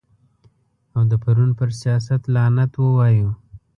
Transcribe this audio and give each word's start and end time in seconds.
او 0.95 1.01
د 1.11 1.13
پرون 1.23 1.51
پر 1.59 1.69
سیاست 1.81 2.21
لعنت 2.35 2.71
ووایو. 2.77 3.29